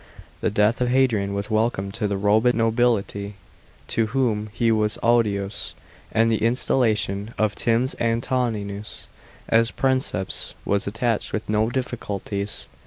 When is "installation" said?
6.43-7.35